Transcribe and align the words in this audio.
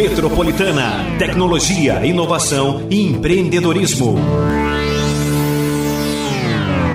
Metropolitana. 0.00 1.18
Tecnologia, 1.18 2.06
inovação 2.06 2.86
e 2.88 3.02
empreendedorismo. 3.02 4.14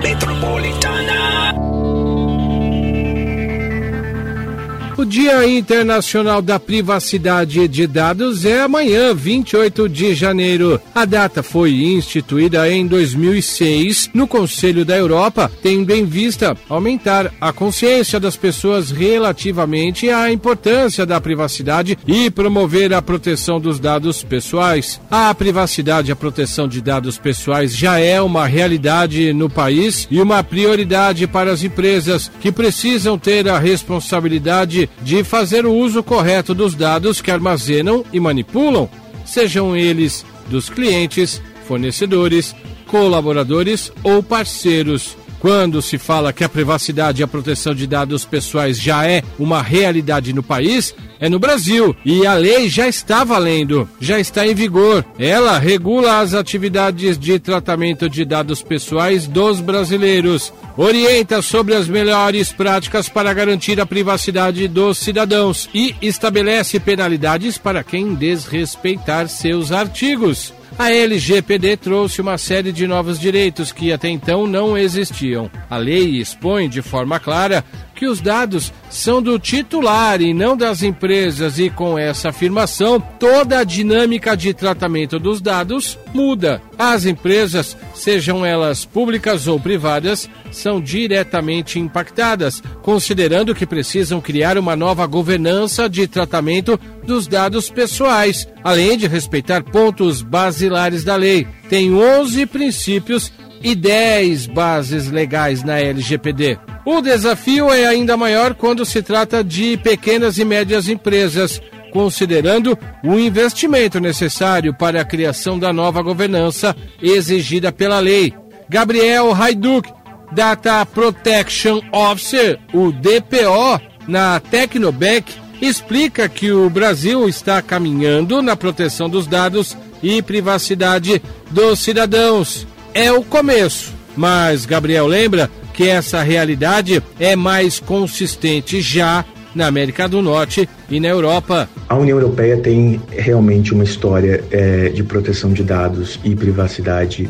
Dia 5.06 5.46
Internacional 5.46 6.42
da 6.42 6.58
Privacidade 6.58 7.68
de 7.68 7.86
Dados 7.86 8.44
é 8.44 8.62
amanhã, 8.62 9.14
28 9.14 9.88
de 9.88 10.14
janeiro. 10.14 10.80
A 10.92 11.04
data 11.04 11.44
foi 11.44 11.72
instituída 11.72 12.68
em 12.68 12.86
2006 12.86 14.10
no 14.12 14.26
Conselho 14.26 14.84
da 14.84 14.96
Europa, 14.96 15.50
tendo 15.62 15.92
em 15.92 16.04
vista 16.04 16.56
aumentar 16.68 17.32
a 17.40 17.52
consciência 17.52 18.18
das 18.18 18.36
pessoas 18.36 18.90
relativamente 18.90 20.10
à 20.10 20.30
importância 20.30 21.06
da 21.06 21.20
privacidade 21.20 21.96
e 22.04 22.28
promover 22.28 22.92
a 22.92 23.00
proteção 23.00 23.60
dos 23.60 23.78
dados 23.78 24.24
pessoais. 24.24 25.00
A 25.08 25.32
privacidade 25.32 26.10
e 26.10 26.12
a 26.12 26.16
proteção 26.16 26.66
de 26.66 26.80
dados 26.80 27.16
pessoais 27.16 27.76
já 27.76 28.00
é 28.00 28.20
uma 28.20 28.46
realidade 28.46 29.32
no 29.32 29.48
país 29.48 30.08
e 30.10 30.20
uma 30.20 30.42
prioridade 30.42 31.28
para 31.28 31.52
as 31.52 31.62
empresas 31.62 32.30
que 32.40 32.50
precisam 32.50 33.16
ter 33.16 33.48
a 33.48 33.58
responsabilidade 33.58 34.90
de 35.02 35.22
fazer 35.22 35.66
o 35.66 35.72
uso 35.72 36.02
correto 36.02 36.54
dos 36.54 36.74
dados 36.74 37.20
que 37.20 37.30
armazenam 37.30 38.04
e 38.12 38.20
manipulam, 38.20 38.88
sejam 39.24 39.76
eles 39.76 40.24
dos 40.48 40.68
clientes, 40.68 41.42
fornecedores, 41.66 42.54
colaboradores 42.86 43.92
ou 44.02 44.22
parceiros. 44.22 45.16
Quando 45.40 45.82
se 45.82 45.98
fala 45.98 46.32
que 46.32 46.44
a 46.44 46.48
privacidade 46.48 47.20
e 47.20 47.24
a 47.24 47.28
proteção 47.28 47.74
de 47.74 47.86
dados 47.86 48.24
pessoais 48.24 48.80
já 48.80 49.06
é 49.06 49.22
uma 49.38 49.62
realidade 49.62 50.32
no 50.32 50.42
país, 50.42 50.94
é 51.20 51.28
no 51.28 51.38
Brasil 51.38 51.94
e 52.04 52.26
a 52.26 52.34
lei 52.34 52.68
já 52.68 52.88
está 52.88 53.24
valendo, 53.24 53.88
já 54.00 54.18
está 54.18 54.46
em 54.46 54.54
vigor. 54.54 55.04
Ela 55.18 55.58
regula 55.58 56.20
as 56.20 56.34
atividades 56.34 57.18
de 57.18 57.38
tratamento 57.38 58.08
de 58.08 58.24
dados 58.24 58.62
pessoais 58.62 59.26
dos 59.26 59.60
brasileiros, 59.60 60.52
orienta 60.76 61.42
sobre 61.42 61.74
as 61.74 61.88
melhores 61.88 62.52
práticas 62.52 63.08
para 63.08 63.32
garantir 63.32 63.80
a 63.80 63.86
privacidade 63.86 64.66
dos 64.68 64.98
cidadãos 64.98 65.68
e 65.74 65.94
estabelece 66.00 66.80
penalidades 66.80 67.58
para 67.58 67.84
quem 67.84 68.14
desrespeitar 68.14 69.28
seus 69.28 69.72
artigos. 69.72 70.52
A 70.78 70.92
LGPD 70.92 71.78
trouxe 71.78 72.20
uma 72.20 72.36
série 72.36 72.70
de 72.70 72.86
novos 72.86 73.18
direitos 73.18 73.72
que 73.72 73.90
até 73.90 74.10
então 74.10 74.46
não 74.46 74.76
existiam. 74.76 75.50
A 75.70 75.78
lei 75.78 76.20
expõe 76.20 76.68
de 76.68 76.82
forma 76.82 77.18
clara 77.18 77.64
que 77.96 78.06
os 78.06 78.20
dados 78.20 78.72
são 78.90 79.22
do 79.22 79.38
titular 79.38 80.20
e 80.20 80.34
não 80.34 80.54
das 80.54 80.82
empresas, 80.82 81.58
e 81.58 81.70
com 81.70 81.98
essa 81.98 82.28
afirmação, 82.28 83.00
toda 83.00 83.58
a 83.58 83.64
dinâmica 83.64 84.36
de 84.36 84.52
tratamento 84.52 85.18
dos 85.18 85.40
dados 85.40 85.98
muda. 86.12 86.60
As 86.78 87.06
empresas, 87.06 87.74
sejam 87.94 88.44
elas 88.44 88.84
públicas 88.84 89.48
ou 89.48 89.58
privadas, 89.58 90.28
são 90.52 90.78
diretamente 90.78 91.78
impactadas, 91.78 92.62
considerando 92.82 93.54
que 93.54 93.66
precisam 93.66 94.20
criar 94.20 94.58
uma 94.58 94.76
nova 94.76 95.06
governança 95.06 95.88
de 95.88 96.06
tratamento 96.06 96.78
dos 97.06 97.26
dados 97.26 97.70
pessoais, 97.70 98.46
além 98.62 98.98
de 98.98 99.06
respeitar 99.06 99.62
pontos 99.62 100.20
basilares 100.20 101.04
da 101.04 101.16
lei. 101.16 101.46
Tem 101.68 101.94
11 101.94 102.44
princípios 102.46 103.32
e 103.62 103.74
10 103.74 104.46
bases 104.48 105.10
legais 105.10 105.62
na 105.62 105.78
LGPD. 105.78 106.58
O 106.84 107.00
desafio 107.00 107.70
é 107.70 107.86
ainda 107.86 108.16
maior 108.16 108.54
quando 108.54 108.84
se 108.84 109.02
trata 109.02 109.42
de 109.42 109.76
pequenas 109.78 110.38
e 110.38 110.44
médias 110.44 110.88
empresas, 110.88 111.60
considerando 111.92 112.78
o 113.02 113.18
investimento 113.18 113.98
necessário 113.98 114.74
para 114.74 115.00
a 115.00 115.04
criação 115.04 115.58
da 115.58 115.72
nova 115.72 116.02
governança 116.02 116.76
exigida 117.00 117.72
pela 117.72 117.98
lei. 117.98 118.32
Gabriel 118.68 119.32
Hajduk, 119.32 119.90
Data 120.32 120.84
Protection 120.86 121.80
Officer, 121.92 122.58
o 122.72 122.92
DPO, 122.92 123.80
na 124.06 124.38
Tecnobank, 124.40 125.32
explica 125.60 126.28
que 126.28 126.52
o 126.52 126.68
Brasil 126.68 127.28
está 127.28 127.60
caminhando 127.62 128.42
na 128.42 128.56
proteção 128.56 129.08
dos 129.08 129.26
dados 129.26 129.76
e 130.02 130.20
privacidade 130.22 131.22
dos 131.50 131.80
cidadãos. 131.80 132.66
É 132.94 133.10
o 133.12 133.22
começo, 133.22 133.92
mas 134.16 134.64
Gabriel 134.64 135.06
lembra 135.06 135.50
que 135.72 135.88
essa 135.88 136.22
realidade 136.22 137.02
é 137.20 137.36
mais 137.36 137.78
consistente 137.78 138.80
já 138.80 139.24
na 139.54 139.66
América 139.66 140.06
do 140.06 140.20
Norte 140.20 140.68
e 140.90 141.00
na 141.00 141.08
Europa. 141.08 141.68
A 141.88 141.96
União 141.96 142.18
Europeia 142.18 142.58
tem 142.58 143.00
realmente 143.10 143.72
uma 143.72 143.84
história 143.84 144.44
é, 144.50 144.90
de 144.90 145.02
proteção 145.02 145.52
de 145.52 145.62
dados 145.62 146.20
e 146.22 146.36
privacidade 146.36 147.28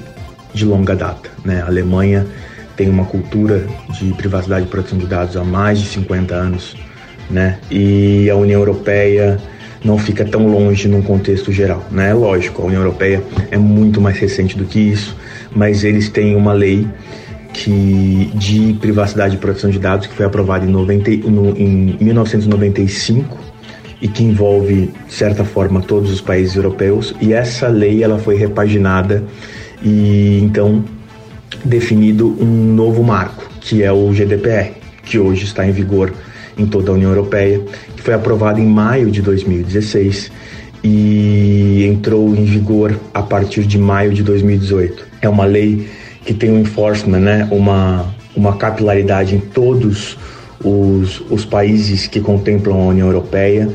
de 0.53 0.65
longa 0.65 0.97
data. 0.97 1.31
Né? 1.45 1.63
A 1.63 1.67
Alemanha 1.67 2.27
tem 2.77 2.89
uma 2.89 3.05
cultura 3.05 3.67
de 3.91 4.13
privacidade 4.15 4.67
e 4.67 4.69
proteção 4.69 4.99
de 4.99 5.07
dados 5.07 5.37
há 5.37 5.45
mais 5.45 5.79
de 5.79 5.87
50 5.87 6.35
anos, 6.35 6.77
né? 7.31 7.59
E 7.71 8.29
a 8.31 8.37
União 8.37 8.61
Europeia 8.61 9.39
não 9.85 9.99
fica 9.99 10.25
tão 10.25 10.47
longe 10.47 10.89
num 10.89 11.03
contexto 11.03 11.53
geral, 11.53 11.85
né? 11.91 12.13
Lógico, 12.13 12.63
a 12.63 12.67
União 12.67 12.83
Europeia 12.83 13.23
é 13.51 13.57
muito 13.57 14.01
mais 14.01 14.19
recente 14.19 14.57
do 14.57 14.65
que 14.65 14.81
isso, 14.81 15.17
mas 15.55 15.85
eles 15.85 16.09
têm 16.09 16.35
uma 16.35 16.53
lei 16.53 16.87
que 17.53 18.31
de 18.35 18.77
privacidade 18.81 19.37
e 19.37 19.39
proteção 19.39 19.71
de 19.71 19.79
dados 19.79 20.07
que 20.07 20.15
foi 20.15 20.27
aprovada 20.27 20.67
em, 20.67 20.69
90, 20.69 21.11
no, 21.29 21.57
em 21.57 21.97
1995 22.01 23.39
e 24.01 24.09
que 24.09 24.23
envolve 24.23 24.93
de 25.07 25.15
certa 25.15 25.43
forma 25.43 25.81
todos 25.81 26.11
os 26.11 26.21
países 26.21 26.55
europeus 26.55 27.15
e 27.19 27.33
essa 27.33 27.69
lei 27.69 28.05
ela 28.05 28.19
foi 28.19 28.37
repaginada 28.37 29.25
e 29.83 30.41
então 30.43 30.85
definido 31.65 32.37
um 32.39 32.75
novo 32.75 33.03
marco 33.03 33.49
que 33.61 33.83
é 33.83 33.91
o 33.91 34.13
GDPR 34.13 34.73
que 35.03 35.19
hoje 35.19 35.45
está 35.45 35.67
em 35.67 35.73
vigor 35.73 36.13
em 36.59 36.67
toda 36.67 36.91
a 36.91 36.95
União 36.95 37.11
Europeia 37.11 37.61
que 37.97 38.03
foi 38.03 38.15
aprovado 38.15 38.61
em 38.61 38.67
maio 38.67 39.11
de 39.11 39.23
2016 39.23 40.31
e 40.83 41.85
entrou 41.87 42.35
em 42.35 42.45
vigor 42.45 42.99
a 43.13 43.23
partir 43.23 43.65
de 43.65 43.79
maio 43.79 44.13
de 44.13 44.23
2018 44.23 45.07
é 45.21 45.29
uma 45.29 45.45
lei 45.45 45.89
que 46.27 46.35
tem 46.35 46.51
um 46.51 46.59
enforcement, 46.59 47.21
né, 47.21 47.49
uma, 47.51 48.13
uma 48.35 48.57
capilaridade 48.57 49.37
em 49.37 49.39
todos 49.39 50.19
os, 50.63 51.21
os 51.31 51.45
países 51.45 52.09
que 52.09 52.21
contemplam 52.21 52.81
a 52.81 52.87
União 52.87 53.07
Europeia 53.07 53.69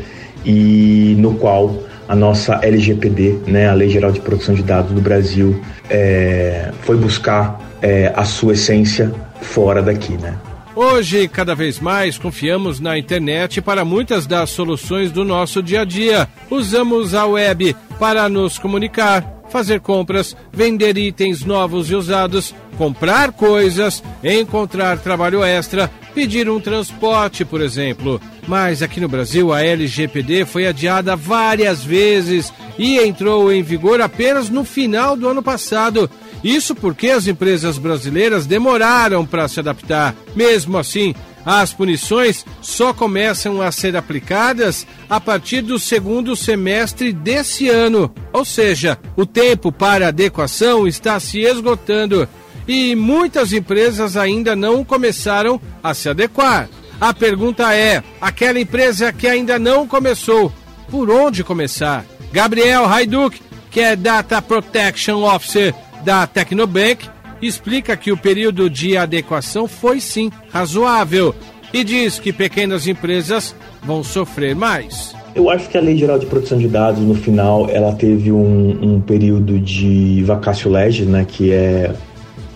e 0.45 1.15
no 1.17 1.35
qual 1.35 1.83
a 2.07 2.15
nossa 2.15 2.55
LGPD, 2.61 3.37
né, 3.47 3.69
a 3.69 3.73
Lei 3.73 3.89
Geral 3.89 4.11
de 4.11 4.19
Proteção 4.19 4.53
de 4.53 4.63
Dados 4.63 4.91
do 4.91 4.99
Brasil, 4.99 5.61
é, 5.89 6.71
foi 6.81 6.97
buscar 6.97 7.61
é, 7.81 8.11
a 8.13 8.25
sua 8.25 8.53
essência 8.53 9.11
fora 9.39 9.81
daqui, 9.81 10.17
né? 10.17 10.35
Hoje, 10.73 11.27
cada 11.27 11.53
vez 11.53 11.79
mais, 11.79 12.17
confiamos 12.17 12.79
na 12.79 12.97
internet 12.97 13.61
para 13.61 13.83
muitas 13.83 14.25
das 14.25 14.51
soluções 14.51 15.11
do 15.11 15.25
nosso 15.25 15.61
dia 15.61 15.81
a 15.81 15.85
dia. 15.85 16.29
Usamos 16.49 17.13
a 17.13 17.25
web 17.25 17.75
para 17.99 18.29
nos 18.29 18.57
comunicar 18.57 19.41
fazer 19.51 19.81
compras, 19.81 20.35
vender 20.51 20.97
itens 20.97 21.43
novos 21.43 21.91
e 21.91 21.95
usados, 21.95 22.55
comprar 22.77 23.33
coisas, 23.33 24.01
encontrar 24.23 24.97
trabalho 24.97 25.43
extra, 25.43 25.91
pedir 26.15 26.49
um 26.49 26.59
transporte, 26.59 27.43
por 27.43 27.61
exemplo. 27.61 28.19
Mas 28.47 28.81
aqui 28.81 28.99
no 28.99 29.09
Brasil 29.09 29.53
a 29.53 29.61
LGPD 29.61 30.45
foi 30.45 30.65
adiada 30.65 31.15
várias 31.15 31.83
vezes 31.83 32.51
e 32.79 32.97
entrou 32.97 33.51
em 33.51 33.61
vigor 33.61 34.01
apenas 34.01 34.49
no 34.49 34.63
final 34.63 35.15
do 35.15 35.27
ano 35.27 35.43
passado. 35.43 36.09
Isso 36.43 36.73
porque 36.73 37.09
as 37.09 37.27
empresas 37.27 37.77
brasileiras 37.77 38.45
demoraram 38.45 39.25
para 39.25 39.47
se 39.47 39.59
adaptar. 39.59 40.15
Mesmo 40.35 40.77
assim, 40.77 41.13
as 41.45 41.73
punições 41.73 42.45
só 42.61 42.93
começam 42.93 43.61
a 43.61 43.71
ser 43.71 43.95
aplicadas 43.95 44.85
a 45.09 45.19
partir 45.19 45.61
do 45.61 45.79
segundo 45.79 46.35
semestre 46.35 47.11
desse 47.11 47.67
ano, 47.67 48.13
ou 48.31 48.45
seja, 48.45 48.97
o 49.15 49.25
tempo 49.25 49.71
para 49.71 50.09
adequação 50.09 50.87
está 50.87 51.19
se 51.19 51.39
esgotando 51.39 52.27
e 52.67 52.95
muitas 52.95 53.53
empresas 53.53 54.15
ainda 54.15 54.55
não 54.55 54.83
começaram 54.83 55.59
a 55.83 55.93
se 55.93 56.09
adequar. 56.09 56.69
A 56.99 57.13
pergunta 57.13 57.73
é: 57.73 58.03
aquela 58.19 58.59
empresa 58.59 59.11
que 59.11 59.27
ainda 59.27 59.57
não 59.57 59.87
começou, 59.87 60.53
por 60.89 61.09
onde 61.09 61.43
começar? 61.43 62.05
Gabriel 62.31 62.85
Haiduk, 62.85 63.41
que 63.71 63.79
é 63.79 63.95
Data 63.95 64.41
Protection 64.41 65.23
Officer 65.23 65.73
da 66.03 66.25
Tecnobank, 66.27 67.09
explica 67.41 67.97
que 67.97 68.11
o 68.11 68.17
período 68.17 68.69
de 68.69 68.97
adequação 68.97 69.67
foi 69.67 69.99
sim 69.99 70.31
razoável 70.51 71.33
e 71.73 71.83
diz 71.83 72.19
que 72.19 72.31
pequenas 72.31 72.87
empresas 72.87 73.55
vão 73.83 74.03
sofrer 74.03 74.55
mais. 74.55 75.15
Eu 75.33 75.49
acho 75.49 75.69
que 75.69 75.77
a 75.77 75.81
Lei 75.81 75.97
Geral 75.97 76.19
de 76.19 76.25
Proteção 76.25 76.57
de 76.57 76.67
Dados, 76.67 77.01
no 77.01 77.15
final, 77.15 77.69
ela 77.69 77.93
teve 77.93 78.31
um, 78.31 78.95
um 78.95 79.01
período 79.01 79.57
de 79.59 80.21
vacácio 80.23 80.69
legis, 80.69 81.07
né, 81.07 81.25
que 81.25 81.51
é 81.51 81.93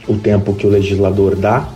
o 0.08 0.16
tempo 0.16 0.54
que 0.54 0.68
o 0.68 0.70
legislador 0.70 1.36
dá 1.36 1.70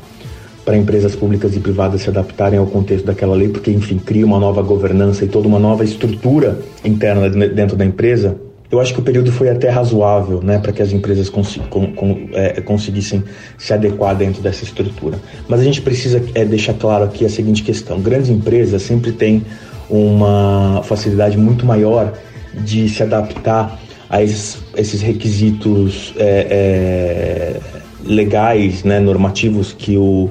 para 0.66 0.78
empresas 0.78 1.16
públicas 1.16 1.56
e 1.56 1.60
privadas 1.60 2.02
se 2.02 2.10
adaptarem 2.10 2.60
ao 2.60 2.68
contexto 2.68 3.06
daquela 3.06 3.36
lei, 3.36 3.48
porque, 3.48 3.72
enfim, 3.72 3.98
cria 3.98 4.26
uma 4.26 4.40
nova 4.40 4.62
governança 4.62 5.26
e 5.26 5.28
toda 5.28 5.48
uma 5.48 5.58
nova 5.58 5.84
estrutura 5.84 6.60
interna 6.84 7.30
dentro 7.30 7.76
da 7.76 7.86
empresa. 7.86 8.38
Eu 8.72 8.80
acho 8.80 8.94
que 8.94 9.00
o 9.00 9.04
período 9.04 9.32
foi 9.32 9.50
até 9.50 9.70
razoável, 9.70 10.42
né, 10.44 10.60
para 10.60 10.72
que 10.72 10.82
as 10.82 10.92
empresas 10.92 11.28
cons 11.28 11.60
com, 11.70 11.92
com, 11.94 12.30
é, 12.34 12.62
conseguissem 12.62 13.24
se 13.58 13.74
adequar 13.74 14.16
dentro 14.16 14.44
dessa 14.44 14.64
estrutura. 14.64 15.20
Mas 15.48 15.60
a 15.60 15.64
gente 15.64 15.82
precisa 15.82 16.24
é, 16.36 16.46
deixar 16.46 16.76
claro 16.76 17.06
aqui 17.06 17.26
a 17.26 17.30
seguinte 17.30 17.64
questão: 17.64 18.00
grandes 18.00 18.30
empresas 18.30 18.84
sempre 18.84 19.12
têm 19.12 19.44
uma 19.90 20.82
facilidade 20.84 21.36
muito 21.36 21.66
maior 21.66 22.14
de 22.54 22.88
se 22.90 23.02
adaptar 23.02 23.80
a 24.08 24.22
esses, 24.24 24.60
esses 24.76 25.02
requisitos 25.02 26.14
é, 26.18 26.48
é, 26.50 27.60
legais, 28.04 28.84
né, 28.84 29.00
normativos 29.00 29.74
que 29.74 29.98
o 29.98 30.30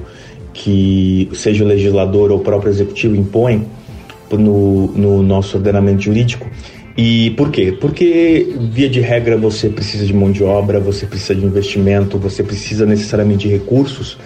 que 0.52 1.28
seja 1.34 1.62
o 1.62 1.66
legislador 1.66 2.32
ou 2.32 2.38
o 2.38 2.40
próprio 2.40 2.68
executivo 2.68 3.14
impõe 3.14 3.64
no, 4.32 4.88
no 4.88 5.22
nosso 5.22 5.56
ordenamento 5.56 6.02
jurídico. 6.02 6.48
E 7.00 7.30
por 7.36 7.52
quê? 7.52 7.70
Porque, 7.70 8.56
via 8.72 8.88
de 8.88 9.00
regra, 9.00 9.36
você 9.36 9.68
precisa 9.68 10.04
de 10.04 10.12
mão 10.12 10.32
de 10.32 10.42
obra, 10.42 10.80
você 10.80 11.06
precisa 11.06 11.32
de 11.32 11.46
investimento, 11.46 12.18
você 12.18 12.42
precisa 12.42 12.84
necessariamente 12.84 13.46
de 13.46 13.54
recursos 13.54 14.18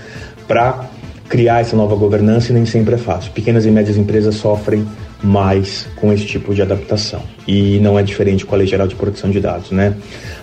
para 0.48 0.88
criar 1.28 1.60
essa 1.60 1.76
nova 1.76 1.94
governança 1.94 2.50
e 2.50 2.54
nem 2.54 2.64
sempre 2.64 2.94
é 2.94 2.98
fácil. 2.98 3.30
Pequenas 3.32 3.66
e 3.66 3.70
médias 3.70 3.98
empresas 3.98 4.36
sofrem 4.36 4.86
mais 5.22 5.86
com 5.96 6.10
esse 6.14 6.24
tipo 6.24 6.54
de 6.54 6.62
adaptação. 6.62 7.22
E 7.46 7.78
não 7.80 7.98
é 7.98 8.02
diferente 8.02 8.46
com 8.46 8.54
a 8.54 8.58
Lei 8.58 8.66
Geral 8.66 8.88
de 8.88 8.94
Proteção 8.94 9.30
de 9.30 9.38
Dados, 9.38 9.70
né? 9.70 9.94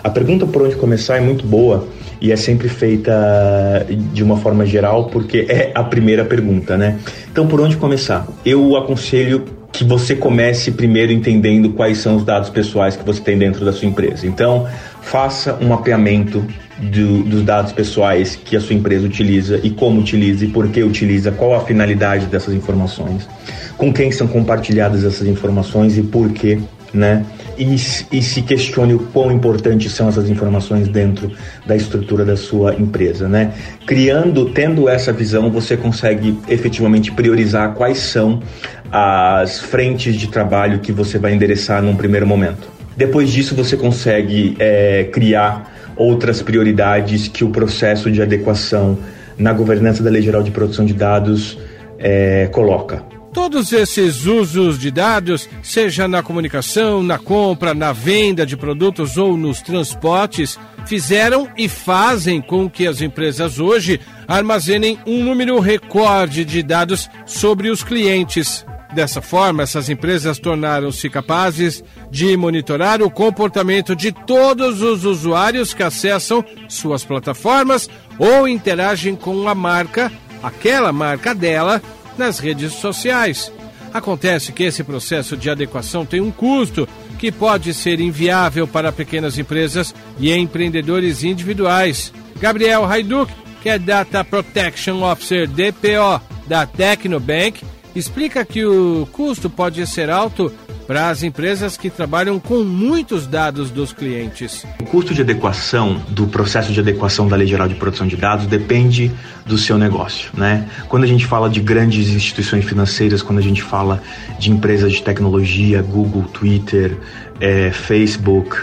A 0.04 0.08
pergunta 0.08 0.46
por 0.46 0.62
onde 0.62 0.76
começar 0.76 1.16
é 1.16 1.20
muito 1.20 1.44
boa 1.44 1.88
e 2.20 2.30
é 2.30 2.36
sempre 2.36 2.68
feita 2.68 3.84
de 4.12 4.22
uma 4.22 4.36
forma 4.36 4.64
geral 4.64 5.06
porque 5.06 5.46
é 5.48 5.72
a 5.74 5.82
primeira 5.82 6.24
pergunta, 6.24 6.76
né? 6.76 6.96
Então, 7.30 7.48
por 7.48 7.60
onde 7.60 7.76
começar? 7.76 8.24
Eu 8.44 8.76
aconselho 8.76 9.58
que 9.72 9.84
você 9.84 10.16
comece 10.16 10.72
primeiro 10.72 11.12
entendendo 11.12 11.70
quais 11.70 11.98
são 11.98 12.16
os 12.16 12.24
dados 12.24 12.50
pessoais 12.50 12.96
que 12.96 13.04
você 13.04 13.20
tem 13.20 13.38
dentro 13.38 13.64
da 13.64 13.72
sua 13.72 13.88
empresa. 13.88 14.26
Então, 14.26 14.66
faça 15.00 15.56
um 15.60 15.68
mapeamento 15.68 16.44
do, 16.78 17.22
dos 17.22 17.42
dados 17.42 17.72
pessoais 17.72 18.36
que 18.36 18.56
a 18.56 18.60
sua 18.60 18.74
empresa 18.74 19.06
utiliza 19.06 19.60
e 19.62 19.70
como 19.70 20.00
utiliza 20.00 20.44
e 20.44 20.48
por 20.48 20.68
que 20.68 20.82
utiliza, 20.82 21.30
qual 21.30 21.54
a 21.54 21.60
finalidade 21.60 22.26
dessas 22.26 22.54
informações, 22.54 23.28
com 23.76 23.92
quem 23.92 24.10
são 24.10 24.26
compartilhadas 24.26 25.04
essas 25.04 25.26
informações 25.26 25.96
e 25.98 26.02
por 26.02 26.30
quê, 26.30 26.58
né? 26.92 27.24
E, 27.56 27.74
e 27.74 28.22
se 28.22 28.42
questione 28.42 28.94
o 28.94 28.98
quão 28.98 29.30
importantes 29.30 29.92
são 29.92 30.08
essas 30.08 30.30
informações 30.30 30.88
dentro 30.88 31.30
da 31.66 31.76
estrutura 31.76 32.24
da 32.24 32.36
sua 32.36 32.74
empresa, 32.74 33.28
né? 33.28 33.52
Criando, 33.86 34.46
tendo 34.46 34.88
essa 34.88 35.12
visão, 35.12 35.50
você 35.50 35.76
consegue 35.76 36.38
efetivamente 36.48 37.12
priorizar 37.12 37.74
quais 37.74 37.98
são 37.98 38.42
as 38.90 39.58
frentes 39.58 40.16
de 40.16 40.28
trabalho 40.28 40.80
que 40.80 40.92
você 40.92 41.18
vai 41.18 41.32
endereçar 41.32 41.82
num 41.82 41.94
primeiro 41.94 42.26
momento. 42.26 42.68
Depois 42.96 43.30
disso, 43.30 43.54
você 43.54 43.76
consegue 43.76 44.56
é, 44.58 45.04
criar 45.12 45.92
outras 45.96 46.42
prioridades 46.42 47.28
que 47.28 47.44
o 47.44 47.50
processo 47.50 48.10
de 48.10 48.20
adequação 48.20 48.98
na 49.38 49.52
governança 49.52 50.02
da 50.02 50.10
Lei 50.10 50.22
Geral 50.22 50.42
de 50.42 50.50
Proteção 50.50 50.84
de 50.84 50.92
Dados 50.92 51.58
é, 51.98 52.48
coloca. 52.52 53.02
Todos 53.32 53.72
esses 53.72 54.26
usos 54.26 54.76
de 54.76 54.90
dados, 54.90 55.48
seja 55.62 56.08
na 56.08 56.20
comunicação, 56.20 57.00
na 57.00 57.16
compra, 57.16 57.72
na 57.72 57.92
venda 57.92 58.44
de 58.44 58.56
produtos 58.56 59.16
ou 59.16 59.36
nos 59.36 59.62
transportes, 59.62 60.58
fizeram 60.84 61.48
e 61.56 61.68
fazem 61.68 62.42
com 62.42 62.68
que 62.68 62.88
as 62.88 63.00
empresas 63.00 63.60
hoje 63.60 64.00
armazenem 64.26 64.98
um 65.06 65.22
número 65.22 65.60
recorde 65.60 66.44
de 66.44 66.60
dados 66.60 67.08
sobre 67.24 67.70
os 67.70 67.84
clientes. 67.84 68.66
Dessa 68.92 69.22
forma, 69.22 69.62
essas 69.62 69.88
empresas 69.88 70.38
tornaram-se 70.38 71.08
capazes 71.08 71.84
de 72.10 72.36
monitorar 72.36 73.00
o 73.00 73.10
comportamento 73.10 73.94
de 73.94 74.10
todos 74.10 74.82
os 74.82 75.04
usuários 75.04 75.72
que 75.72 75.82
acessam 75.82 76.44
suas 76.68 77.04
plataformas 77.04 77.88
ou 78.18 78.48
interagem 78.48 79.14
com 79.14 79.48
a 79.48 79.54
marca, 79.54 80.10
aquela 80.42 80.92
marca 80.92 81.32
dela, 81.34 81.80
nas 82.18 82.40
redes 82.40 82.72
sociais. 82.72 83.52
Acontece 83.94 84.52
que 84.52 84.64
esse 84.64 84.82
processo 84.82 85.36
de 85.36 85.48
adequação 85.48 86.04
tem 86.04 86.20
um 86.20 86.30
custo 86.30 86.88
que 87.18 87.30
pode 87.30 87.72
ser 87.74 88.00
inviável 88.00 88.66
para 88.66 88.92
pequenas 88.92 89.38
empresas 89.38 89.94
e 90.18 90.32
empreendedores 90.32 91.22
individuais. 91.22 92.12
Gabriel 92.40 92.84
Haiduk, 92.84 93.32
que 93.62 93.68
é 93.68 93.78
Data 93.78 94.24
Protection 94.24 95.02
Officer 95.02 95.46
DPO 95.46 96.20
da 96.46 96.66
Tecnobank, 96.66 97.62
explica 97.94 98.44
que 98.44 98.64
o 98.64 99.06
custo 99.12 99.48
pode 99.48 99.86
ser 99.86 100.10
alto 100.10 100.52
para 100.86 101.08
as 101.08 101.22
empresas 101.22 101.76
que 101.76 101.88
trabalham 101.88 102.40
com 102.40 102.64
muitos 102.64 103.24
dados 103.24 103.70
dos 103.70 103.92
clientes. 103.92 104.66
O 104.80 104.84
custo 104.84 105.14
de 105.14 105.22
adequação 105.22 106.02
do 106.08 106.26
processo 106.26 106.72
de 106.72 106.80
adequação 106.80 107.28
da 107.28 107.36
Lei 107.36 107.46
Geral 107.46 107.68
de 107.68 107.76
Proteção 107.76 108.08
de 108.08 108.16
Dados 108.16 108.46
depende 108.46 109.10
do 109.46 109.56
seu 109.56 109.78
negócio, 109.78 110.30
né? 110.34 110.68
Quando 110.88 111.04
a 111.04 111.06
gente 111.06 111.26
fala 111.26 111.48
de 111.48 111.60
grandes 111.60 112.08
instituições 112.08 112.64
financeiras, 112.64 113.22
quando 113.22 113.38
a 113.38 113.42
gente 113.42 113.62
fala 113.62 114.02
de 114.38 114.50
empresas 114.50 114.92
de 114.92 115.02
tecnologia, 115.02 115.80
Google, 115.80 116.24
Twitter, 116.24 116.98
é, 117.40 117.70
Facebook, 117.70 118.56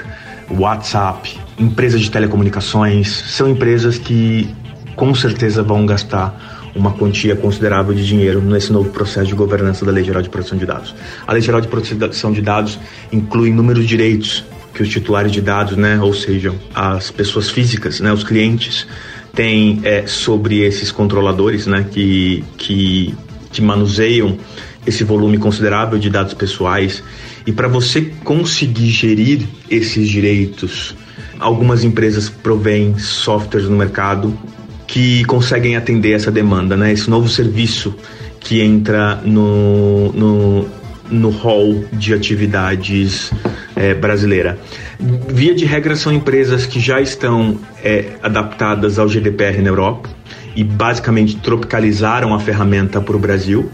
WhatsApp, 0.50 1.40
empresas 1.58 2.02
de 2.02 2.12
telecomunicações, 2.12 3.24
são 3.28 3.50
empresas 3.50 3.98
que 3.98 4.54
com 4.98 5.14
certeza 5.16 5.64
vão 5.64 5.86
gastar 5.86 6.57
uma 6.78 6.94
quantia 6.94 7.36
considerável 7.36 7.94
de 7.94 8.06
dinheiro 8.06 8.42
nesse 8.42 8.72
novo 8.72 8.90
processo 8.90 9.28
de 9.28 9.36
governança 9.36 9.86
da 9.86 9.92
Lei 9.92 10.04
Geral 10.04 10.22
de 10.22 10.30
Proteção 10.30 10.58
de 10.58 10.66
Dados. 10.66 10.96
A 11.26 11.34
Lei 11.34 11.42
Geral 11.42 11.60
de 11.60 11.68
Proteção 11.68 12.32
de 12.32 12.42
Dados 12.42 12.80
inclui 13.12 13.50
inúmeros 13.50 13.86
direitos 13.86 14.46
que 14.74 14.84
os 14.84 14.90
titulares 14.90 15.32
de 15.32 15.42
dados, 15.42 15.76
né, 15.76 16.00
ou 16.00 16.14
seja, 16.14 16.54
as 16.74 17.10
pessoas 17.10 17.50
físicas, 17.50 18.00
né, 18.00 18.14
os 18.14 18.24
clientes, 18.24 18.86
têm 19.34 19.82
é, 19.84 20.06
sobre 20.06 20.60
esses 20.60 20.92
controladores, 20.92 21.66
né, 21.66 21.86
que, 21.90 22.44
que, 22.58 23.14
que 23.52 23.60
manuseiam 23.60 24.38
esse 24.86 25.04
volume 25.04 25.40
considerável 25.40 25.98
de 25.98 26.12
dados 26.12 26.36
pessoais. 26.36 27.04
E 27.46 27.52
para 27.52 27.68
você 27.68 28.02
conseguir 28.24 28.90
gerir 28.90 29.42
esses 29.70 30.08
direitos, 30.08 30.96
algumas 31.40 31.84
empresas 31.84 32.30
provêm 32.30 32.98
softwares 33.00 33.68
no 33.68 33.76
mercado 33.76 34.38
que 34.88 35.26
conseguem 35.26 35.76
atender 35.76 36.14
essa 36.14 36.32
demanda, 36.32 36.78
né? 36.78 36.94
Esse 36.94 37.10
novo 37.10 37.28
serviço 37.28 37.94
que 38.40 38.62
entra 38.62 39.16
no, 39.24 40.12
no, 40.14 40.68
no 41.12 41.30
hall 41.30 41.84
de 41.92 42.14
atividades 42.14 43.32
é, 43.76 43.94
brasileira. 43.94 44.58
Via 45.00 45.54
de 45.54 45.66
regra, 45.66 45.96
são 45.96 46.12
empresas 46.12 46.66
que 46.66 46.80
já 46.80 47.02
estão 47.02 47.60
é, 47.84 48.14
adaptadas 48.24 48.98
ao 48.98 49.08
GDPR 49.08 49.62
na 49.62 49.70
Europa 49.70 50.10
e 50.56 50.64
basicamente 50.64 51.36
tropicalizaram 51.36 52.34
a 52.34 52.40
ferramenta 52.40 53.02
para 53.02 53.16
o 53.16 53.20
Brasil 53.20 53.70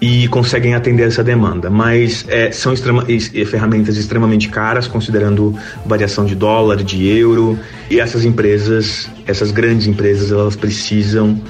e 0.00 0.26
conseguem 0.28 0.74
atender 0.74 1.06
essa 1.06 1.22
demanda, 1.22 1.68
mas 1.68 2.24
é, 2.28 2.50
são 2.50 2.72
extrema, 2.72 3.04
ferramentas 3.46 3.96
extremamente 3.96 4.48
caras, 4.48 4.88
considerando 4.88 5.54
variação 5.84 6.24
de 6.24 6.34
dólar, 6.34 6.82
de 6.82 7.06
euro, 7.06 7.58
e 7.90 8.00
essas 8.00 8.24
empresas, 8.24 9.10
essas 9.26 9.50
grandes 9.50 9.86
empresas, 9.86 10.32
elas 10.32 10.56
precisam, 10.56 11.40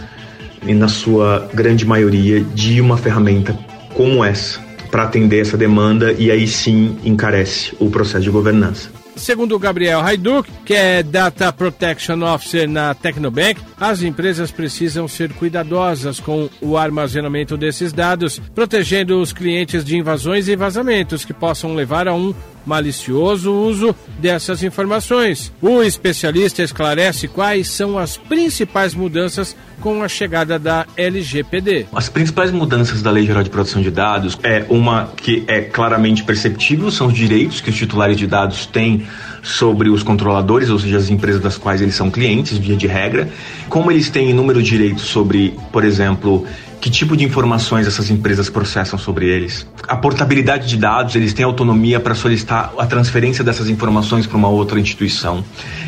na 0.67 0.89
sua 0.89 1.49
grande 1.55 1.87
maioria, 1.87 2.41
de 2.41 2.81
uma 2.81 2.97
ferramenta 2.97 3.57
como 3.95 4.25
essa 4.25 4.61
para 4.91 5.05
atender 5.05 5.41
essa 5.41 5.57
demanda 5.57 6.13
e 6.13 6.31
aí 6.31 6.47
sim 6.47 6.99
encarece 7.05 7.75
o 7.79 7.89
processo 7.89 8.25
de 8.25 8.31
governança. 8.31 9.00
Segundo 9.17 9.55
o 9.55 9.59
Gabriel 9.59 10.01
Haiduk, 10.01 10.51
que 10.65 10.75
é 10.75 11.03
Data 11.03 11.53
Protection 11.53 12.23
Officer 12.23 12.69
na 12.69 12.95
Tecnobank, 12.95 13.61
as 13.79 14.03
empresas 14.03 14.51
precisam 14.51 15.07
ser 15.07 15.33
cuidadosas 15.33 16.19
com 16.21 16.49
o 16.61 16.77
armazenamento 16.77 17.57
desses 17.57 17.93
dados, 17.93 18.41
protegendo 18.55 19.21
os 19.21 19.33
clientes 19.33 19.85
de 19.85 19.97
invasões 19.97 20.49
e 20.49 20.57
vazamentos 20.57 21.25
que 21.25 21.35
possam 21.35 21.75
levar 21.75 22.09
a 22.09 22.15
um 22.15 22.35
malicioso 22.71 23.53
uso 23.53 23.97
dessas 24.21 24.63
informações. 24.63 25.53
O 25.61 25.83
especialista 25.83 26.63
esclarece 26.63 27.27
quais 27.27 27.67
são 27.67 27.99
as 27.99 28.17
principais 28.17 28.95
mudanças 28.95 29.57
com 29.81 30.05
a 30.05 30.09
chegada 30.09 30.57
da 30.57 30.87
LGPD. 30.97 31.87
As 31.93 32.09
principais 32.09 32.53
mudanças 32.53 33.03
da 33.03 33.11
Lei 33.11 33.27
Geral 33.27 33.43
de 33.43 33.51
Proteção 33.51 33.83
de 33.83 33.91
Dados 33.91 34.39
é 34.45 34.65
uma 34.69 35.11
que 35.17 35.43
é 35.49 35.63
claramente 35.63 36.23
perceptível, 36.23 36.93
são 36.93 37.09
os 37.09 37.15
direitos 37.15 37.61
que 37.61 37.71
os 37.71 37.77
titulares 37.77 38.17
de 38.17 38.27
dados 38.27 38.67
têm 38.67 39.05
sobre 39.43 39.89
os 39.89 40.03
controladores, 40.05 40.71
ou 40.71 40.79
seja, 40.79 40.99
as 40.99 41.11
empresas 41.11 41.41
das 41.41 41.59
quais 41.59 41.81
eles 41.81 41.95
são 41.95 42.11
clientes, 42.11 42.57
via 42.57 42.77
de 42.77 42.87
regra. 42.87 43.29
Como 43.69 43.91
eles 43.91 44.11
têm 44.11 44.31
inúmeros 44.31 44.65
direitos 44.65 45.05
sobre, 45.05 45.57
por 45.73 45.83
exemplo, 45.83 46.47
que 46.81 46.89
tipo 46.89 47.17
de 47.17 47.25
informações 47.25 47.87
essas 47.87 48.11
empresas 48.11 48.49
processam 48.49 48.99
sobre 48.99 49.27
eles. 49.27 49.67
A 49.87 49.97
portabilidade 49.97 50.67
de 50.67 50.77
dados, 50.77 51.15
eles 51.15 51.35
têm 51.35 51.45
autonomia 51.45 52.01
para 52.01 52.15
solicitar 52.15 52.73
a 52.79 52.87
transferência 52.87 53.45
dessas 53.45 53.69
informações 53.69 54.27
para 54.27 54.37
uma 54.37 54.49
outra 54.49 54.81
instituição. 54.81 55.45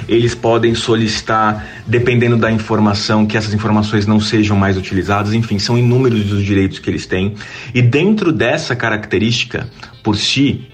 Eles 0.07 0.35
podem 0.35 0.75
solicitar, 0.75 1.67
dependendo 1.87 2.37
da 2.37 2.51
informação, 2.51 3.25
que 3.25 3.37
essas 3.37 3.55
informações 3.55 4.07
não 4.07 4.21
sejam 4.21 4.57
mais 4.57 4.77
utilizadas. 4.77 5.33
Enfim, 5.33 5.59
são 5.59 5.79
inúmeros 5.79 6.31
os 6.31 6.45
direitos 6.45 6.79
que 6.79 6.91
eles 6.91 7.07
têm. 7.07 7.35
E 7.73 7.81
dentro 7.81 8.31
dessa 8.31 8.77
característica, 8.77 9.69
por 10.03 10.17
si, 10.17 10.69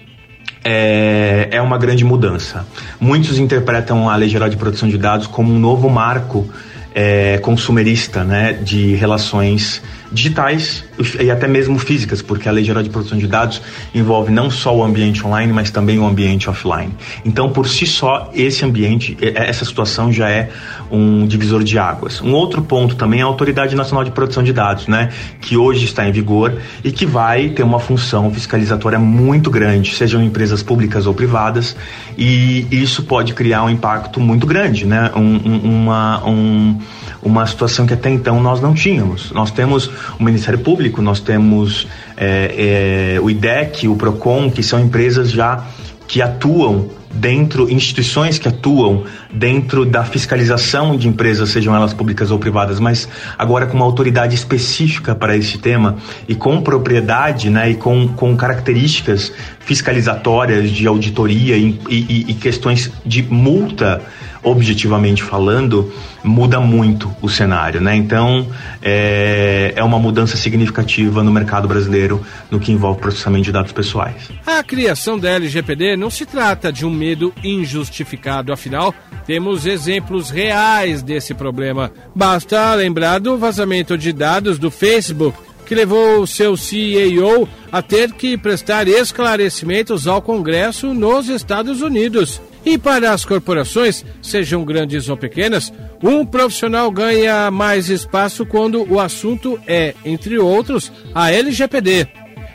é, 0.65 1.49
é 1.53 1.63
uma 1.63 1.79
grande 1.79 2.05
mudança. 2.05 2.67
Muitos 3.01 3.39
interpretam 3.39 4.11
a 4.11 4.17
Lei 4.17 4.29
Geral 4.29 4.49
de 4.49 4.57
Proteção 4.57 4.89
de 4.89 4.99
Dados 4.99 5.29
como 5.29 5.53
um 5.53 5.59
novo 5.59 5.89
marco 5.89 6.49
é, 6.95 7.39
consumerista 7.39 8.25
né, 8.25 8.53
de 8.55 8.95
relações 8.97 9.81
digitais 10.13 10.85
e 11.21 11.31
até 11.31 11.47
mesmo 11.47 11.79
físicas, 11.79 12.23
porque 12.23 12.49
a 12.49 12.53
Lei 12.53 12.65
Geral 12.65 12.83
de 12.83 12.91
Proteção 12.91 13.19
de 13.19 13.27
Dados 13.27 13.63
envolve 13.95 14.33
não 14.33 14.51
só 14.51 14.75
o 14.75 14.83
ambiente 14.83 15.27
online, 15.27 15.53
mas 15.53 15.71
também 15.71 15.99
o 15.99 16.07
ambiente 16.07 16.49
offline. 16.49 16.93
Então, 17.25 17.51
por 17.51 17.69
si 17.69 17.87
só, 17.87 18.31
esse 18.35 18.65
ambiente, 18.65 19.17
essa 19.21 19.65
situação 19.65 20.13
já 20.13 20.29
é 20.29 20.51
um 20.91 21.27
divisor 21.27 21.63
de 21.63 21.79
águas. 21.79 22.21
Um 22.21 22.33
outro 22.33 22.63
ponto 22.63 22.97
também 22.97 23.21
é 23.21 23.23
a 23.23 23.27
Autoridade 23.27 23.77
Nacional 23.77 24.05
de 24.05 24.11
Proteção 24.11 24.43
de 24.43 24.53
Dados, 24.53 24.87
né, 24.87 25.11
que 25.41 25.57
hoje 25.57 25.85
está 25.85 26.09
em 26.09 26.13
vigor 26.13 26.59
e 26.83 26.91
que 26.91 27.07
vai 27.07 27.51
ter 27.51 27.63
uma 27.63 27.79
função 27.79 28.31
fiscalizatória 28.33 28.99
muito 28.99 29.51
grande, 29.51 29.95
sejam 29.95 30.23
empresas 30.23 30.63
públicas 30.63 31.07
ou 31.07 31.15
privadas, 31.15 31.77
e 32.17 32.67
isso 32.71 33.03
pode 33.03 33.35
criar 33.35 33.65
um 33.65 33.71
impacto 33.71 34.21
muito 34.21 34.47
grande, 34.47 34.87
né, 34.87 35.11
um, 35.15 35.37
uma, 35.83 36.27
um, 36.27 36.79
uma 37.23 37.47
situação 37.47 37.87
que 37.87 37.95
até 37.95 38.11
então 38.11 38.41
nós 38.43 38.61
não 38.61 38.75
tínhamos. 38.75 39.31
Nós 39.33 39.51
temos 39.51 39.91
o 40.19 40.23
Ministério 40.23 40.61
Público, 40.61 41.01
nós 41.03 41.21
temos 41.21 41.87
é, 42.17 43.15
é, 43.17 43.21
o 43.21 43.31
IDEC, 43.31 43.89
o 43.89 43.97
PROCON, 43.97 44.51
que 44.51 44.63
são 44.63 44.81
empresas 44.81 45.31
já 45.31 45.65
que 46.07 46.23
atuam 46.23 46.91
dentro, 47.13 47.71
instituições 47.71 48.39
que 48.39 48.49
atuam 48.49 49.05
dentro 49.31 49.85
da 49.85 50.05
fiscalização 50.05 50.97
de 50.97 51.09
empresas, 51.09 51.51
sejam 51.51 51.75
elas 51.75 51.93
públicas 51.93 52.31
ou 52.31 52.39
privadas, 52.39 52.81
mas 52.81 53.09
agora 53.37 53.67
com 53.67 53.77
uma 53.77 53.85
autoridade 53.85 54.35
específica 54.35 55.15
para 55.15 55.37
esse 55.37 55.59
tema 55.59 55.97
e 56.27 56.35
com 56.35 56.61
propriedade 56.61 57.51
né, 57.51 57.71
e 57.71 57.75
com, 57.75 58.09
com 58.09 58.37
características 58.37 59.33
fiscalizatórias 59.61 60.71
de 60.71 60.87
auditoria 60.87 61.57
e, 61.57 61.79
e, 61.89 62.27
e 62.29 62.35
questões 62.35 62.91
de 63.05 63.23
multa 63.23 64.03
objetivamente 64.43 65.23
falando, 65.23 65.93
muda 66.23 66.61
muito 66.61 67.15
o 67.21 67.29
cenário, 67.29 67.81
né? 67.81 67.95
Então, 67.97 68.47
é, 68.83 69.73
é 69.75 69.85
uma 69.85 69.99
mudança 69.99 70.37
significativa 70.37 71.23
no 71.23 71.31
mercado 71.31 71.67
brasileiro 71.67 72.25
no 72.51 72.59
que 72.59 72.73
envolve 72.73 73.01
processamento 73.01 73.45
de 73.45 73.53
dados 73.53 73.73
pessoais. 73.73 74.31
A 74.47 74.63
criação 74.63 75.19
da 75.19 75.31
LGPD 75.31 75.97
não 75.97 76.11
se 76.11 76.25
trata 76.25 76.73
de 76.73 76.87
um 76.87 76.91
medo 76.91 77.33
injustificado, 77.43 78.53
afinal, 78.53 78.95
temos 79.29 79.67
exemplos 79.67 80.31
reais 80.31 81.03
desse 81.03 81.35
problema. 81.35 81.93
Basta 82.15 82.75
lembrar 82.75 83.21
do 83.21 83.37
vazamento 83.37 83.99
de 83.99 84.11
dados 84.11 84.59
do 84.59 84.71
Facebook 84.71 85.37
que 85.67 85.75
levou 85.75 86.27
seu 86.27 86.57
CEO 86.57 87.47
a 87.71 87.83
ter 87.83 88.11
que 88.13 88.39
prestar 88.39 88.89
esclarecimentos 88.89 90.07
ao 90.07 90.23
Congresso 90.23 90.95
nos 90.95 91.29
Estados 91.29 91.83
Unidos. 91.83 92.41
E 92.65 92.79
para 92.79 93.13
as 93.13 93.23
corporações, 93.23 94.03
sejam 94.23 94.65
grandes 94.65 95.11
ou 95.11 95.17
pequenas, 95.17 95.71
um 96.03 96.25
profissional 96.25 96.91
ganha 96.91 97.51
mais 97.51 97.91
espaço 97.91 98.47
quando 98.47 98.91
o 98.91 98.99
assunto 98.99 99.61
é, 99.67 99.95
entre 100.07 100.39
outros, 100.39 100.91
a 101.15 101.31
LGPD. 101.31 102.09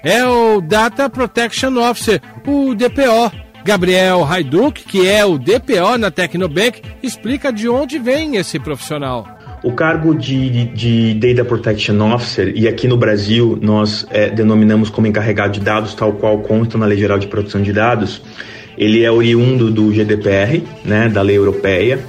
É 0.03 0.25
o 0.25 0.59
Data 0.59 1.07
Protection 1.07 1.77
Officer, 1.77 2.19
o 2.47 2.73
DPO. 2.73 3.42
Gabriel 3.65 4.25
Haiduk, 4.25 4.83
que 4.83 5.07
é 5.07 5.23
o 5.25 5.37
DPO 5.37 5.97
na 5.97 6.11
Tecnobank, 6.11 6.81
explica 7.01 7.51
de 7.51 7.69
onde 7.69 7.97
vem 7.97 8.35
esse 8.35 8.59
profissional. 8.59 9.25
O 9.63 9.71
cargo 9.71 10.13
de, 10.13 10.65
de 10.65 11.13
Data 11.13 11.45
Protection 11.45 11.97
Officer, 12.13 12.51
e 12.53 12.67
aqui 12.67 12.89
no 12.89 12.97
Brasil 12.97 13.57
nós 13.61 14.05
é, 14.09 14.29
denominamos 14.29 14.89
como 14.89 15.07
encarregado 15.07 15.53
de 15.53 15.61
dados, 15.61 15.95
tal 15.95 16.11
qual 16.11 16.39
consta 16.39 16.77
na 16.77 16.85
Lei 16.85 16.97
Geral 16.97 17.17
de 17.17 17.27
Proteção 17.27 17.61
de 17.61 17.71
Dados, 17.71 18.21
ele 18.77 19.03
é 19.03 19.09
oriundo 19.09 19.71
do 19.71 19.91
GDPR, 19.91 20.61
né, 20.83 21.07
da 21.07 21.21
lei 21.21 21.37
europeia, 21.37 21.99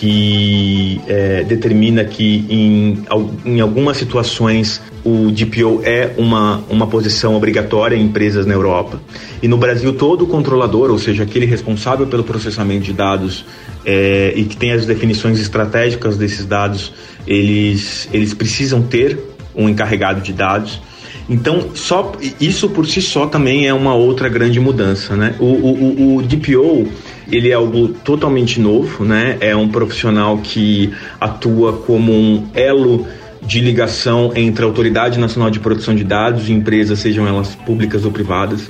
que 0.00 0.98
é, 1.06 1.44
determina 1.44 2.02
que 2.06 2.46
em, 2.48 3.04
em 3.44 3.60
algumas 3.60 3.98
situações 3.98 4.80
o 5.04 5.30
DPO 5.30 5.82
é 5.84 6.14
uma, 6.16 6.64
uma 6.70 6.86
posição 6.86 7.36
obrigatória 7.36 7.96
em 7.96 8.06
empresas 8.06 8.46
na 8.46 8.54
Europa. 8.54 8.98
E 9.42 9.46
no 9.46 9.58
Brasil, 9.58 9.92
todo 9.92 10.26
controlador, 10.26 10.90
ou 10.90 10.98
seja, 10.98 11.24
aquele 11.24 11.44
responsável 11.44 12.06
pelo 12.06 12.24
processamento 12.24 12.82
de 12.82 12.94
dados 12.94 13.44
é, 13.84 14.32
e 14.34 14.44
que 14.44 14.56
tem 14.56 14.72
as 14.72 14.86
definições 14.86 15.38
estratégicas 15.38 16.16
desses 16.16 16.46
dados, 16.46 16.94
eles, 17.26 18.08
eles 18.10 18.32
precisam 18.32 18.80
ter 18.80 19.18
um 19.54 19.68
encarregado 19.68 20.22
de 20.22 20.32
dados. 20.32 20.80
Então, 21.28 21.72
só 21.74 22.12
isso 22.40 22.70
por 22.70 22.86
si 22.86 23.02
só 23.02 23.26
também 23.26 23.68
é 23.68 23.74
uma 23.74 23.94
outra 23.94 24.30
grande 24.30 24.58
mudança, 24.58 25.14
né? 25.14 25.34
O, 25.38 25.44
o, 25.44 26.16
o 26.16 26.22
DPO 26.22 26.88
ele 27.30 27.50
é 27.50 27.54
algo 27.54 27.88
totalmente 27.88 28.60
novo, 28.60 29.04
né? 29.04 29.36
É 29.40 29.54
um 29.54 29.68
profissional 29.68 30.38
que 30.38 30.92
atua 31.20 31.72
como 31.72 32.12
um 32.12 32.46
elo 32.54 33.06
de 33.42 33.60
ligação 33.60 34.32
entre 34.34 34.64
a 34.64 34.68
Autoridade 34.68 35.18
Nacional 35.18 35.50
de 35.50 35.58
Proteção 35.60 35.94
de 35.94 36.04
Dados 36.04 36.48
e 36.48 36.52
empresas, 36.52 36.98
sejam 36.98 37.26
elas 37.26 37.54
públicas 37.54 38.04
ou 38.04 38.12
privadas. 38.12 38.68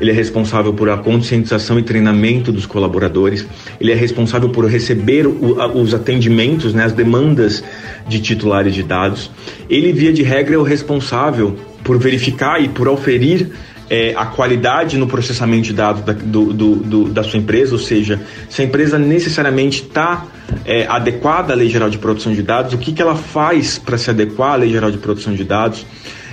Ele 0.00 0.10
é 0.10 0.14
responsável 0.14 0.72
por 0.72 0.90
a 0.90 0.96
conscientização 0.96 1.78
e 1.78 1.82
treinamento 1.82 2.50
dos 2.50 2.66
colaboradores. 2.66 3.46
Ele 3.80 3.92
é 3.92 3.94
responsável 3.94 4.48
por 4.48 4.64
receber 4.66 5.26
o, 5.26 5.60
a, 5.60 5.68
os 5.68 5.94
atendimentos, 5.94 6.74
né, 6.74 6.84
as 6.84 6.92
demandas 6.92 7.62
de 8.08 8.20
titulares 8.20 8.74
de 8.74 8.82
dados. 8.82 9.30
Ele, 9.70 9.92
via 9.92 10.12
de 10.12 10.22
regra, 10.22 10.56
é 10.56 10.58
o 10.58 10.62
responsável 10.62 11.56
por 11.84 11.98
verificar 11.98 12.60
e 12.60 12.68
por 12.68 12.88
oferir 12.88 13.50
é, 13.92 14.14
a 14.16 14.24
qualidade 14.24 14.96
no 14.96 15.06
processamento 15.06 15.64
de 15.64 15.74
dados 15.74 16.02
da, 16.02 16.14
do, 16.14 16.50
do, 16.50 16.76
do, 16.76 17.04
da 17.10 17.22
sua 17.22 17.38
empresa, 17.38 17.74
ou 17.74 17.78
seja, 17.78 18.18
se 18.48 18.62
a 18.62 18.64
empresa 18.64 18.98
necessariamente 18.98 19.82
está 19.82 20.24
é, 20.64 20.86
adequada 20.86 21.52
à 21.52 21.56
Lei 21.56 21.68
Geral 21.68 21.90
de 21.90 21.98
Proteção 21.98 22.32
de 22.32 22.42
Dados, 22.42 22.72
o 22.72 22.78
que, 22.78 22.90
que 22.90 23.02
ela 23.02 23.14
faz 23.14 23.78
para 23.78 23.98
se 23.98 24.08
adequar 24.08 24.54
à 24.54 24.56
Lei 24.56 24.70
Geral 24.70 24.90
de 24.90 24.96
Proteção 24.96 25.34
de 25.34 25.44
Dados. 25.44 25.84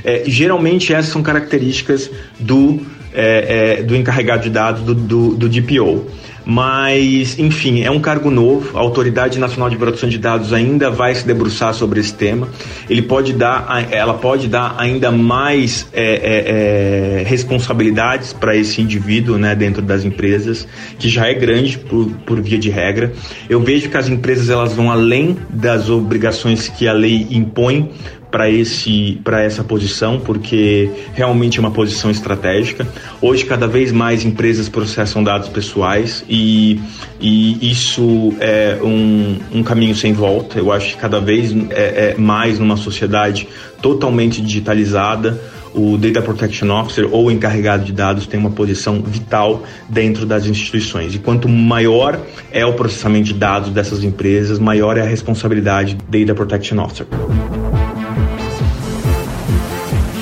É, 0.06 0.24
geralmente 0.25 0.94
essas 0.94 1.12
são 1.12 1.22
características 1.22 2.10
do, 2.39 2.80
é, 3.13 3.80
é, 3.80 3.84
do 3.84 3.96
encarregado 3.96 4.44
de 4.44 4.50
dados 4.50 4.82
do, 4.84 4.94
do, 4.94 5.36
do 5.36 5.50
DPO. 5.50 6.06
Mas, 6.46 7.38
enfim, 7.38 7.84
é 7.84 7.92
um 7.92 8.00
cargo 8.00 8.32
novo. 8.32 8.75
A 8.75 8.82
Autoridade 8.82 9.38
Nacional 9.38 9.70
de 9.70 9.78
Proteção 9.78 10.10
de 10.10 10.18
Dados 10.18 10.51
ainda 10.51 10.89
vai 10.89 11.13
se 11.13 11.24
debruçar 11.24 11.75
sobre 11.75 12.00
esse 12.00 12.12
tema. 12.12 12.48
Ele 12.89 13.04
pode 13.04 13.34
dar, 13.34 13.88
ela 13.92 14.16
pode 14.16 14.48
dar 14.48 14.74
ainda 14.80 15.12
mais 15.12 15.88
é, 15.94 16.04
é, 16.04 17.20
é, 17.20 17.24
responsabilidades 17.24 18.34
para 18.34 18.56
esse 18.56 18.82
indivíduo, 18.82 19.38
né, 19.38 19.54
dentro 19.54 19.80
das 19.80 20.04
empresas, 20.04 20.68
que 20.98 21.08
já 21.08 21.28
é 21.28 21.36
grande 21.36 21.78
por, 21.78 22.08
por 22.25 22.42
via 22.42 22.58
de 22.58 22.72
regra. 22.72 23.13
Eu 23.48 23.60
vejo 23.60 23.88
que 23.88 23.98
as 23.98 24.10
empresas 24.10 24.50
elas 24.50 24.74
vão 24.74 24.89
além 24.89 25.38
das 25.51 25.88
obrigações 25.88 26.68
que 26.68 26.88
a 26.88 26.94
lei 26.94 27.28
impõe 27.30 27.92
para 28.31 28.50
esse 28.50 29.19
para 29.24 29.41
essa 29.41 29.63
posição 29.63 30.19
porque 30.19 30.89
realmente 31.13 31.57
é 31.57 31.62
uma 31.62 31.71
posição 31.71 32.12
estratégica 32.12 32.88
hoje 33.21 33.45
cada 33.45 33.67
vez 33.67 33.91
mais 33.91 34.24
empresas 34.24 34.69
processam 34.69 35.24
dados 35.24 35.50
pessoais 35.50 36.24
e, 36.29 36.79
e 37.19 37.71
isso 37.71 38.33
é 38.39 38.77
um, 38.81 39.38
um 39.51 39.63
caminho 39.63 39.95
sem 39.95 40.13
volta 40.13 40.59
eu 40.59 40.71
acho 40.71 40.95
que 40.95 41.01
cada 41.01 41.19
vez 41.19 41.51
é, 41.71 42.12
é 42.12 42.15
mais 42.17 42.59
numa 42.59 42.77
sociedade 42.77 43.48
totalmente 43.81 44.41
digitalizada 44.41 45.39
o 45.74 45.98
Data 45.98 46.21
Protection 46.21 46.69
Officer 46.71 47.07
ou 47.12 47.31
encarregado 47.31 47.83
de 47.83 47.91
dados 47.91 48.25
tem 48.25 48.39
uma 48.39 48.50
posição 48.50 49.01
vital 49.01 49.63
dentro 49.88 50.25
das 50.25 50.45
instituições. 50.45 51.13
E 51.13 51.19
quanto 51.19 51.48
maior 51.48 52.19
é 52.51 52.65
o 52.65 52.74
processamento 52.74 53.25
de 53.25 53.33
dados 53.33 53.69
dessas 53.69 54.03
empresas, 54.03 54.59
maior 54.59 54.98
é 54.98 55.01
a 55.01 55.05
responsabilidade 55.05 55.95
do 55.95 56.19
Data 56.19 56.33
Protection 56.36 56.79
Officer. 56.83 57.05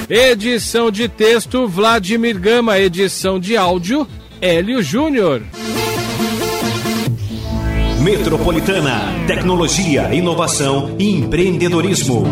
Edição 0.10 0.90
de 0.90 1.10
texto 1.10 1.68
Vladimir 1.68 2.40
Gama, 2.40 2.80
edição 2.80 3.38
de 3.38 3.58
áudio 3.58 4.08
Hélio 4.40 4.82
Júnior. 4.82 5.44
Metropolitana, 8.02 9.02
tecnologia, 9.28 10.14
inovação 10.14 10.96
e 10.98 11.12
empreendedorismo. 11.12 12.24